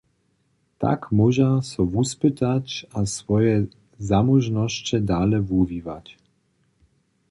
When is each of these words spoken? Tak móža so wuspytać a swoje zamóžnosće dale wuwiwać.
Tak 0.83 1.01
móža 1.17 1.51
so 1.69 1.81
wuspytać 1.93 2.67
a 2.97 2.99
swoje 3.15 3.55
zamóžnosće 4.09 4.97
dale 5.09 5.37
wuwiwać. 5.49 6.07